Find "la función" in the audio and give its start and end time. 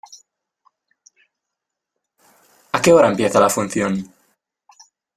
3.39-4.11